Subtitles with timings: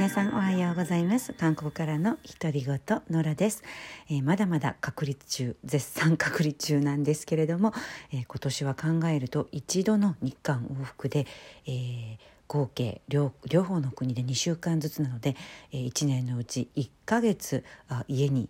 [0.00, 1.34] 皆さんおはようございます。
[1.34, 3.62] 韓国からの独り言ノラです、
[4.08, 7.74] えー、まだまだ隔離中絶賛隔離中なんですけれども、
[8.10, 11.26] えー、今年は考えると一度の日韓往復で、
[11.66, 12.16] えー
[12.48, 15.36] 合計両両方の国で2週間ずつなので、
[15.70, 18.48] えー、1年のうち1ヶ月あ家に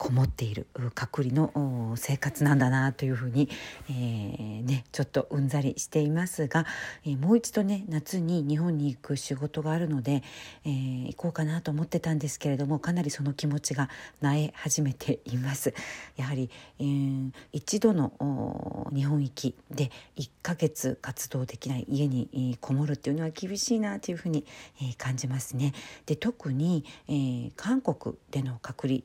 [0.00, 3.50] こもっている隔離の生活なんだなというふうに、
[3.90, 6.64] えー、ね、ちょっとうんざりしていますが、
[7.04, 10.22] えー、もう一度ね夏に日本に行く仕事があるので、
[10.64, 13.90] えー、行こうかなと思ってたんですけれどもかなりその気持ちが
[14.22, 15.74] なえ始めています。
[16.16, 24.46] やはり、えー、一度の日本行きで1ヶ月活動できない家にこもるっていうのは厳しいなというふうに、
[24.80, 25.74] え感じますね。
[26.06, 29.00] で特に、え韓国での隔離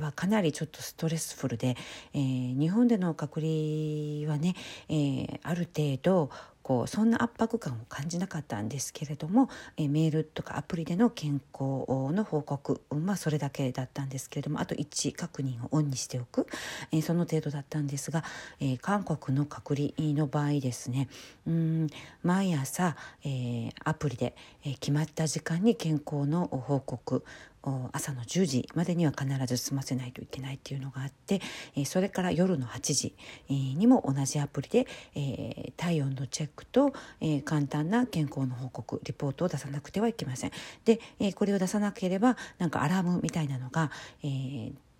[0.00, 1.76] はかなりちょっとストレスフルで、
[2.14, 4.54] えー、日本での隔離はね、
[4.88, 6.30] えー、ある程度
[6.68, 16.46] こうそんな圧迫感を感じなかったんですけれども、えー、メールとかアプリでの健康の報告まあそれだけだったんですけれどもあと位置確認をオンにしておく、
[16.92, 18.22] えー、その程度だったんですが、
[18.60, 21.08] えー、韓国の隔離の場合ですね
[21.46, 21.86] うん
[22.22, 27.24] 毎朝、え、アプリで、え、決まった時間に健康の報告
[27.92, 31.40] 朝の10時までには必ず済ませないといけないっていうのがあって
[31.84, 33.14] それから夜の8時
[33.50, 34.86] にも同じアプリで
[35.76, 36.92] 体温のチェックと
[37.44, 40.52] 簡単な健康の報告リポートを出さなくてはいけません。
[40.84, 41.00] で
[41.34, 43.90] これを出さなければなんかアラームみたいなのが、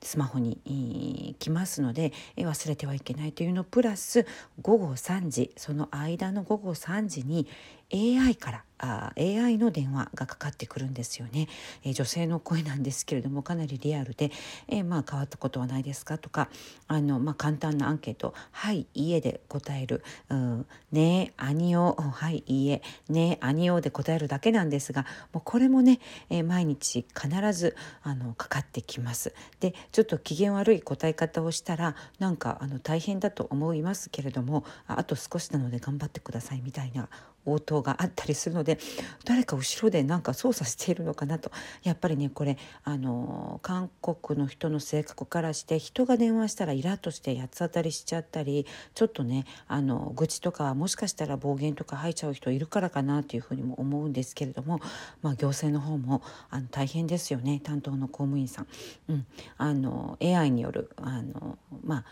[0.00, 4.26] スマホに来ますので忘れてはいけないというのプラス
[4.62, 7.48] 午後3時その間の午後3時に
[7.92, 11.48] AI からあ AI の電話がかかってくるんですよね、
[11.84, 14.30] えー、女性の声なんですけれどもかなりリアルで、
[14.68, 16.48] えー、まあ変わったことはないですかとか
[16.86, 25.98] あの、まあ、簡単なアンケート「はい家」で答える「うんねえ兄をはい家」「ねえ兄を」で答えるだけなんですがもうこれもね、
[26.30, 29.34] えー、毎日必ずあのかかってきます。
[29.60, 37.08] でちょっと機嫌悪い答え方をしたらなんかあの大変だと思いますけれどもあと少しなので頑張ってくださいみたいな
[37.52, 38.78] 応答があったりするので
[39.24, 41.50] 誰か後ろでなんか操作しているのかなと。
[41.82, 54.80] やっぱりねこれあの韓国の人の性格からして人が電話したらイラッとして八つ当たりしちゃったりちょっとねあの愚痴とかもしかしたら暴言とか吐いちゃう人いるからかなというふうにも思うんですけれども、
[55.22, 57.60] まあ、行政の方もあの大変ですよね。
[57.62, 58.66] 担当の公務員さん。
[59.08, 59.26] うん、
[59.56, 62.04] あの AI によるあの、まあ、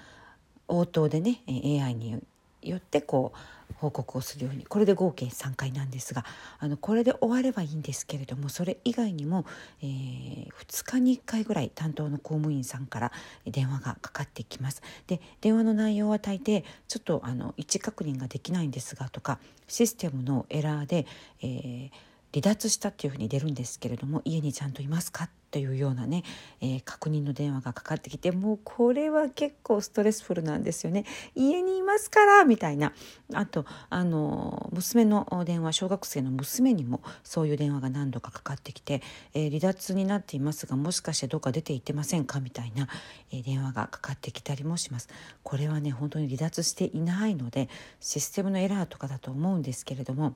[0.69, 2.23] 応答でね AI に
[2.63, 6.25] よってこう報告をするようにこれで合計3回なんですが
[6.59, 9.45] あのこれで終わればいいんですけれどもそれ以外にも、
[9.83, 13.13] えー、2日に1回ぐらい担当の公務員さんから
[13.45, 14.83] 電話がかかってきます。
[15.07, 21.07] で電話の内容は大抵ちょっとあの位置確認ができないんですがとかシステムのエラーで、
[21.43, 21.91] えー
[22.35, 25.31] 離脱したっていうふうに出るんですけれども家にちゃんといますか？
[25.57, 26.23] というようなね、
[26.61, 31.07] えー、確認の電話がかかってきてもうこれは結構ストレスフルなんですよね。
[31.35, 32.93] 家にいますからみたいな。
[33.33, 39.01] あとあの娘の電話小学生の娘にもそういう電話が何度かかかってきて、
[39.33, 42.87] えー、離脱になっていますがもしかしてどっか出て行ってませんかみたいな、
[43.33, 45.09] えー、電話がかかってきたりもします。
[45.43, 50.35] これはね本当に離脱していないのでシステムのエラーとかだと思うんですけれども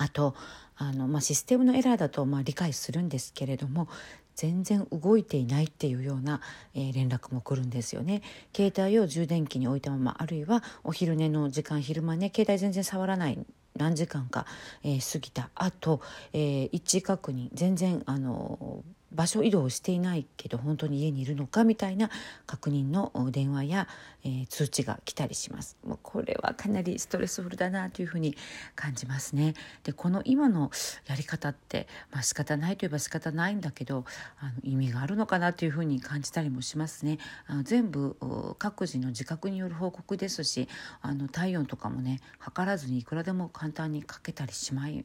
[0.00, 0.34] あと
[0.76, 3.88] あの、まあ、システムのエラーだとまあ理解するんですけれども
[4.34, 6.40] 全然動いていないっていうような、
[6.74, 8.22] えー、連絡も来るんですよね。
[8.56, 13.38] 携帯を充電器に置いたままあるいはお昼寝の時間昼間ね携帯全然触らない
[13.76, 14.46] 何時間か、
[14.82, 16.00] えー、過ぎたあと、
[16.32, 18.82] えー、一致確認全然あの
[19.12, 22.10] 場所移動していないけど本当に家にいるのかみたいな
[22.46, 23.88] 確認の電話や、
[24.24, 25.76] えー、通知が来たりします。
[25.84, 28.36] もうこれはかなりストレスフルだなというふうに
[28.74, 29.54] 感じますね。
[29.82, 30.70] でこの今の
[31.06, 34.04] やり方ってまあ仕方ないといえば仕方ないんだけど
[34.38, 37.18] あの意味があるのかなというふうに感じたりもしますね。
[37.46, 38.16] あの全部
[38.58, 40.68] 各自の自覚による報告ですし
[41.02, 45.04] あの体温とかもね測らずにいくらでも簡単にかけたりしまい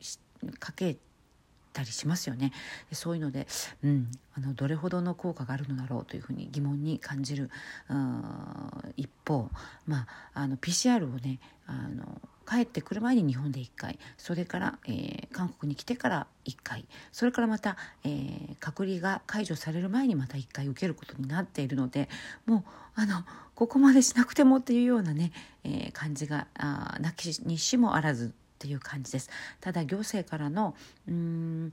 [0.59, 0.97] かけ
[1.75, 2.53] たりしますよね。
[2.93, 3.47] そういうので、
[3.83, 7.51] うん、あのどれほどの効果があるのだろうというふうに疑問に感じる
[8.95, 9.49] 一方、
[9.85, 22.07] まあ、あの PCR をねあの帰ってくる前に日本で1回それから、えー、韓国に来てから1回それからまた、えー、隔離が解除される前にまた1回受けることになっているので
[22.45, 22.63] もう
[22.95, 23.23] あの
[23.55, 25.31] ここまでしなくてもっていうようなね、
[25.63, 28.33] えー、感じがあなきにしもあらず
[28.65, 29.29] っていう感じです。
[29.61, 30.75] ただ行政からの
[31.07, 31.71] うん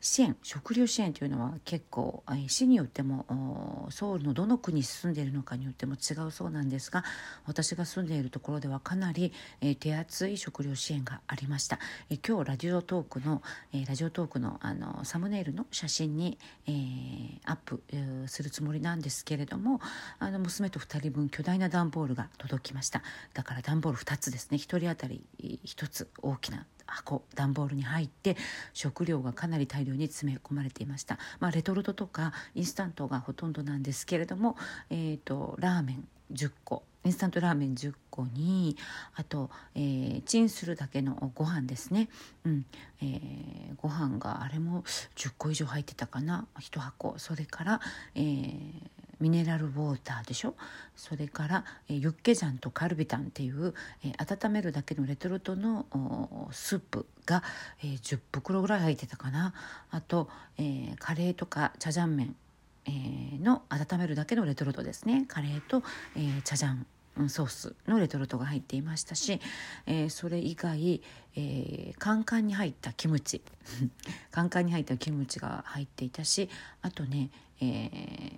[0.00, 7.04] 支援食料支援というのは結構市によってもソウルのどの国に住んでいるのかによっても違うそうなんですが
[7.46, 11.78] 私が住んでいるところではかなり、え手厚い食料支援がありました、
[12.10, 13.42] え今日ラジオトークの、
[13.72, 17.82] えラジオトークのあのサムネイルの写真に、えー、アップ、
[18.26, 19.80] するつもりなんですけれども
[20.18, 23.02] あの娘と2人分巨大な段ボールが届きました。
[23.34, 24.56] だから段ボール2つですね。
[24.56, 25.22] 1人当たり
[25.64, 28.36] 1つ大きな箱段ボールに入って
[28.72, 34.56] 食料がかなり大量に詰め込まれていました、まあ、レトルトとかインスタントがほとんどなんですけれども、
[34.90, 38.76] えーと、ラーメン10個インスタントラーメン10個に
[39.14, 42.08] あと、えー、チンするだけのご飯ですね、
[42.44, 42.66] うん。
[43.00, 44.82] えー、ご飯があれも
[45.16, 46.46] 10個以上入ってたかな。
[46.58, 47.14] 1箱。
[47.18, 47.80] それから、
[48.14, 48.72] えー、
[49.20, 50.54] ミネラルウォーターでしょ？
[50.96, 53.74] それから、えユッケジャンとカルビタンっていう、
[54.04, 55.86] え温めるだけのレトルトの
[56.52, 57.42] スープが、
[57.82, 59.54] え10袋ぐらい入ってたかな。
[59.90, 62.36] あと、えカレーとかチャジャン麺、
[63.42, 65.26] の温めるだけのレトルトですね。
[65.28, 65.82] カレーと、
[66.16, 66.86] えチャジャン
[67.26, 69.40] ソースのレトルトが入っていましたし、
[69.86, 71.02] えー、それ以外、
[71.34, 73.42] えー、カンカンに入ったキムチ。
[74.30, 76.48] カンカンに入ったキムチが入っていたし
[76.82, 77.30] あとね、
[77.60, 77.64] え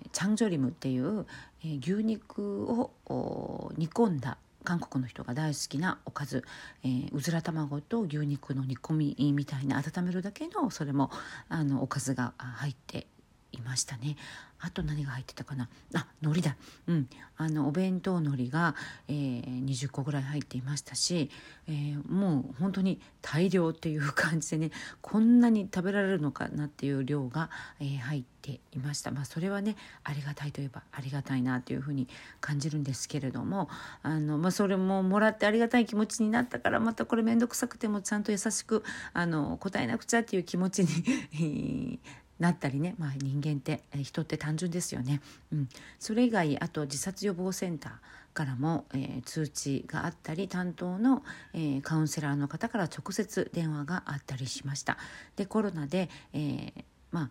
[0.03, 1.25] ー、チャンジョリムっていう、
[1.63, 6.43] えー、牛肉を煮込んだ韓国の人が大好きなおかず、
[6.83, 11.09] えー、うずら卵と牛肉の煮込みみたいな温めるだけのそれも
[11.49, 13.07] あのおかずが入って
[13.51, 14.15] いましたね。
[14.63, 15.69] あと何が入ってたかな？
[15.95, 16.55] あ海苔だ、
[16.87, 18.75] うん、あのお弁当海苔が、
[19.07, 21.31] えー、20個ぐらい入っていましたし、
[21.67, 24.71] えー、もう本当に大量っていう感じでね
[25.01, 27.49] こんなに食べられるのかなっていう量が、
[27.79, 32.07] えー、入っていました、まあ、それはねありがたいといえばありがたいなというふうに
[32.39, 33.67] 感じるんですけれども
[34.03, 38.83] あの、まあ、それももらってありがたい気持ちになったからまたこれ面倒くさくてもちゃんと優しく
[39.13, 41.99] あの答えなくちゃっていう気持ちに
[42.41, 45.21] なったりね、まあ、人間って人って単純ですよね、
[45.53, 47.91] うん、それ以外あと自殺予防センター
[48.33, 51.23] からも、えー、通知があったり担当の、
[51.53, 54.97] えー、カウンセラーの方から直接電話があったりしました。
[55.35, 56.71] でコロナで、えー、
[57.11, 57.29] まあ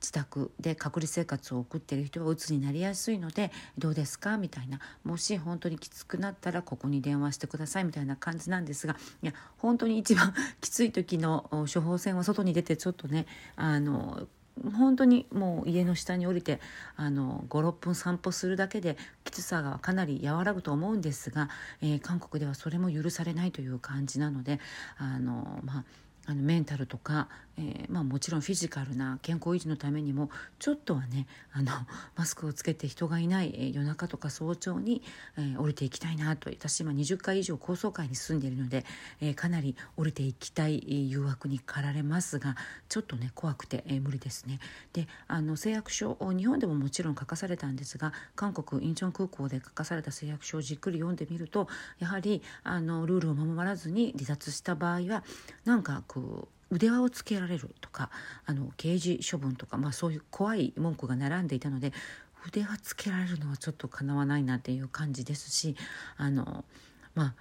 [0.00, 4.36] 自宅で隔離生活を送っている人はうつになりやすいのでどうですか？
[4.38, 4.80] みたいな。
[5.04, 14.28] もし本当にきつくなったらここに電話してくださいみたいな感じなんですがいや本当に一番 きつい時の処方箋は外に出てちょっとねあの
[14.76, 16.60] 本当にもう家の下に降りて
[16.98, 21.48] 56分散歩するだけできつさがかなり和らぐと思うんですが、
[21.80, 24.58] えー、韓国ではそれも許されないという感じなので
[24.96, 25.84] あのまあ
[26.28, 27.26] あのメンタルとか、
[27.56, 30.28] えー、まあ、もちろんフィジカルな健康維持のためにも
[30.58, 31.72] ちょっとはねあの
[32.16, 35.00] マスクをつけて人がいない、えー、夜中とか早朝に、
[35.38, 38.84] えー、降りていきたいなと私今20回以上高層階に住んでいるので、
[39.22, 42.56] えかなり降りていきたい誘惑に駆られますが
[42.90, 44.60] ちょっとね怖くて、え無理ですね。
[44.92, 55.24] であの誓約書日本でももちろん書かされたんですが韓国インチョン空港で書かされた誓約書をじっくり読んでみるとやはりあのルールを守らずに離脱した場合は
[55.64, 58.10] なんかこうく腕輪をつけられるとか
[58.44, 61.92] あの刑事処分とか、まあ、そういう怖い文句が並んでいたので
[62.46, 65.76] 腕輪つけられるのはちょっとかなわないなっていう感じですし
[66.16, 66.64] あの
[67.14, 67.34] まあ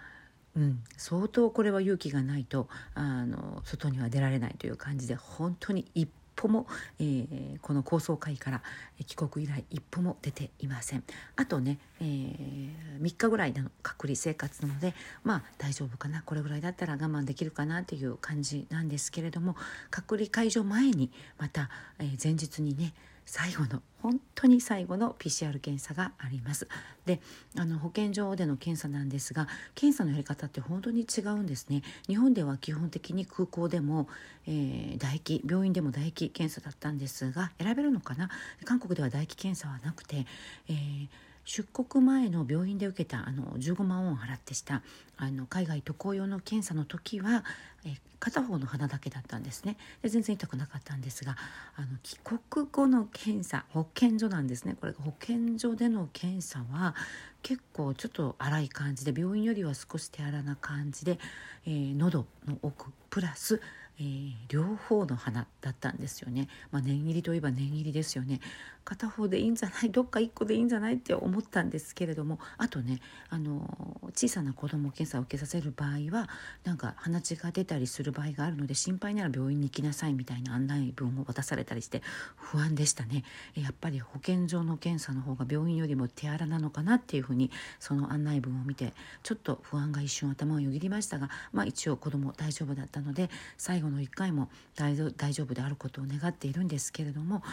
[0.55, 6.67] うん、相当これは勇気がないとあの外には出られないという感じで本当に一歩も、
[6.99, 8.61] えー、この高層階から
[9.05, 11.03] 帰国以来一歩も出ていません。
[11.35, 14.93] あとね、えー、3日ぐらいの隔離生活なので
[15.23, 16.21] まあ大丈夫かな。
[16.21, 19.55] これぐらいだったら我慢できるかなという感じなんですけれども
[19.89, 21.69] 隔離解除前にまた、
[21.99, 22.93] えー、前日にね
[23.27, 26.67] 最後の本当に最後の PCR 検査があります。
[27.05, 27.19] で
[27.57, 31.83] あの保健所での検査なんですが検査のやり方って本当に違うんですね。
[32.07, 34.07] 日本では基本的に空港でも、
[34.45, 38.29] えー、唾液病院でも唾液検査だったんですが選べるのかな？
[38.63, 40.25] 韓国では唾液検査はなくて、
[40.69, 41.07] えー
[41.47, 44.81] 出国前の病院で受けたあの15万ウォン払ってした
[45.15, 47.45] あの海外渡航用の検査の時は
[47.85, 49.77] え片方の鼻だけだったんですね。
[50.01, 51.37] で全然痛くなかったんですが
[51.77, 54.75] あの帰国後の検査保健所なんですね。
[54.77, 56.95] これ保健所での検査は
[57.43, 61.17] 結構ちょっと荒い感じで病院よりは少し手荒な感じで、
[61.65, 63.61] えー、喉の奥プラス
[63.99, 68.39] えー、両方の花だったんですよね、まあ、念入りといえば念入りですよね。
[68.87, 69.89] 片方でいいんじゃない？
[69.91, 70.95] どっか1個でいいんじゃない？
[70.95, 72.39] って思ったんですけれども。
[72.57, 76.29] あとねあの小さな子ども検査を受けさせる場合は
[76.63, 82.03] なんか鼻血が出たりする場合があるので心配なら病院に行きなさいみたいな案内文を渡されたりして
[82.35, 83.23] 不安でしたね。
[83.55, 95.07] やっぱり保健所の検査の方が病院よりも手荒なのかなっていうふうにその案内文を見てちょっと不安が一瞬頭をよぎりましたが、まあ、一応子ども大丈夫だったので最後後の1回も大丈
[95.43, 97.43] 夫であることを願っているんですけれども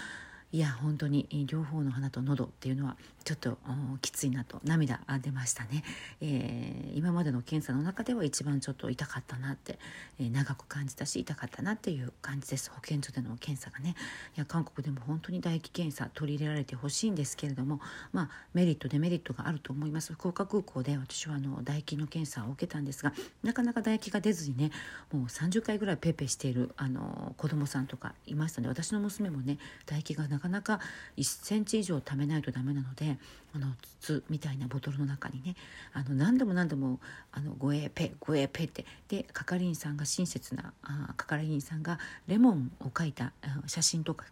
[0.54, 3.56] いや本当に両方の鼻と喉っていうのはちょっと
[4.02, 5.82] きついなと涙出ましたね、
[6.20, 9.78] えー、今までの検査の中では一番ちょっと痛かったなって、
[10.20, 12.70] えー、長く感じたし痛かったなっていう感じです。
[12.70, 13.94] 保健所での検査がね。
[14.36, 17.80] いや韓国でも本当に唾液検査取り入れられてほしいんですけれども
[18.12, 20.12] まあメリットデメリットがあると思います。
[20.12, 24.70] 福岡空港で私はあの唾液の検査を受けたんですがなかなか唾液が出ずにね
[25.12, 30.80] もう30回ぐらいペーペーしているあの子供さんとかいましたので私の娘もね唾液がなかなか
[31.16, 33.13] 1センチ以上貯めないとダメなので
[33.54, 35.54] あの筒みたいなボトルの中にね
[35.92, 37.00] あの何度も何度も
[37.32, 43.32] 「あのごえペごえペ」ってで係員さんが親切なあ係員さんがレモンを描いた
[43.66, 44.26] 写真とか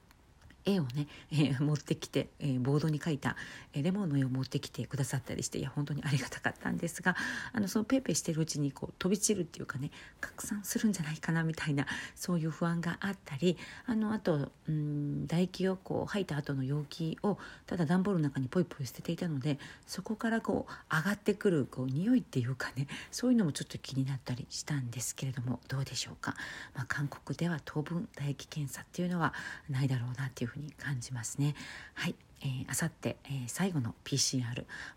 [0.64, 3.36] 絵をね、えー、持ってきて、えー、ボードに書いた、
[3.72, 7.16] えー、レモンの絵を持ってきてくださったりしていや本当にありがたかったんですが
[7.52, 9.90] あのそのペーペーしてるうちにこう飛び散るっていうかね
[10.20, 26.34] 拡散するんじゃないかなみたいなそういう不安があったりあのあとうん唾液をこう吐いた後の容器をただ段ボールの中にポイポイ捨てていたのでそこからこう上がってくるこう匂いっていうかねそういうのもちょっと気になったりしたんですけれどもどうでしょうか、
[26.74, 29.34] まあ、韓国では当分唾液検査っていうのは
[29.68, 31.54] ないだろうなっていうふうに感じますね。
[31.94, 34.42] はいえー、あさって、えー、最後の PCR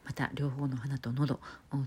[0.04, 1.40] また両方の鼻と喉を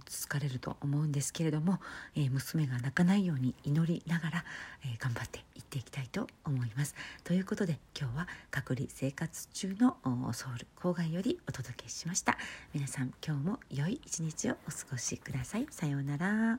[0.07, 1.81] つかれると思うんですけれども、
[2.15, 4.45] えー、娘が泣かないように祈りながら、
[4.85, 6.95] え頑張っていっていきたいと思います。
[7.25, 9.97] ということで今日は隔離生活中の
[10.33, 12.39] ソウル郊外よりお届けしました。
[12.73, 15.67] 皆さん今日も良い一日をお過ごしください。
[15.71, 16.59] さようなら。